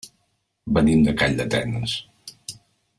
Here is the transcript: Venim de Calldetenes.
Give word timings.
Venim 0.77 1.03
de 1.09 1.13
Calldetenes. 1.21 1.95